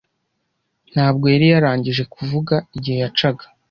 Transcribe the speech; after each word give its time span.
Ntabwo 0.93 1.25
yari 1.33 1.45
yarangije 1.53 2.03
kuvuga 2.13 2.55
igihe 2.75 2.97
yacaga. 3.03 3.45